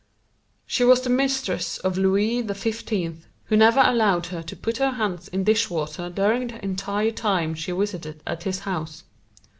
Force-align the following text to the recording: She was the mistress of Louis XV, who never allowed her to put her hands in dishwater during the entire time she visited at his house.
She 0.65 0.83
was 0.83 1.01
the 1.01 1.11
mistress 1.11 1.77
of 1.77 1.95
Louis 1.95 2.41
XV, 2.41 3.23
who 3.45 3.55
never 3.55 3.81
allowed 3.81 4.25
her 4.25 4.41
to 4.41 4.55
put 4.55 4.77
her 4.77 4.89
hands 4.89 5.27
in 5.27 5.43
dishwater 5.43 6.09
during 6.09 6.47
the 6.47 6.63
entire 6.65 7.11
time 7.11 7.53
she 7.53 7.71
visited 7.71 8.23
at 8.25 8.41
his 8.41 8.61
house. 8.61 9.03